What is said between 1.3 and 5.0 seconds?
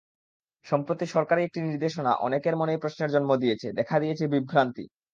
একটি নির্দেশনা অনেকের মনেই প্রশ্নের জন্ম দিয়েছে, দেখা দিয়েছে বিভ্রান্তি।